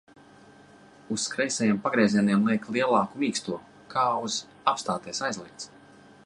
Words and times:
Uz 1.15 1.25
kreisajiem 1.33 1.81
pagriezieniem 1.83 2.47
liek 2.53 2.65
lielāku 2.77 3.23
mīksto, 3.25 3.59
kā 3.93 4.07
uz 4.31 4.39
apstāties 4.73 5.23
aizliegts. 5.29 5.71